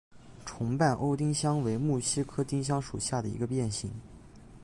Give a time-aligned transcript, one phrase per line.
[0.47, 3.91] 重瓣欧丁香为木犀科丁香属下的一个变型。